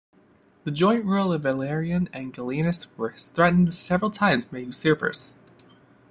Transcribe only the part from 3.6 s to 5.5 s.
several times by usurpers.